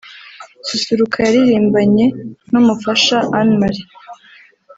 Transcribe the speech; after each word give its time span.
Susuruka 0.67 1.17
yaririmbanye 1.25 2.05
n’umufasha 2.51 3.17
Anne 3.37 3.53
Marie 3.61 3.85